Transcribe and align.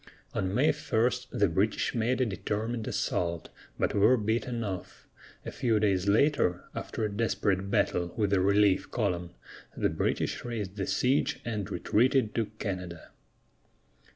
On 0.33 0.51
May 0.51 0.71
1 0.71 1.11
the 1.31 1.47
British 1.47 1.93
made 1.93 2.21
a 2.21 2.25
determined 2.25 2.87
assault, 2.87 3.49
but 3.77 3.93
were 3.93 4.17
beaten 4.17 4.63
off; 4.63 5.07
a 5.45 5.51
few 5.51 5.79
days 5.79 6.07
later, 6.07 6.63
after 6.73 7.05
a 7.05 7.11
desperate 7.15 7.69
battle 7.69 8.11
with 8.17 8.33
a 8.33 8.41
relief 8.41 8.89
column, 8.89 9.29
the 9.77 9.89
British 9.89 10.43
raised 10.43 10.75
the 10.75 10.87
siege 10.87 11.39
and 11.45 11.69
retreated 11.69 12.33
to 12.33 12.47
Canada. 12.57 13.11